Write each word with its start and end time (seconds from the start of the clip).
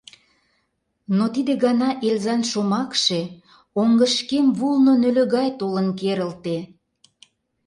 Но 1.17 1.25
тиде 1.33 1.53
гана 1.65 1.89
Эльзан 2.07 2.41
шомакше 2.51 3.21
оҥышкем 3.81 4.45
вулно 4.57 4.93
нӧлӧ 5.01 5.23
гай 5.35 5.49
толын 5.59 5.87
керылте. 5.99 6.57